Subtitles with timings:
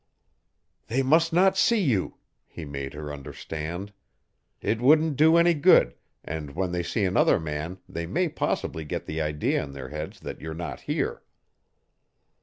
[0.87, 2.17] "They must not see you,"
[2.47, 3.93] he made her understand.
[4.59, 5.93] "It won't do any good
[6.23, 10.21] and when they see another man they may possibly get the idea in their heads
[10.21, 11.21] that you're not here.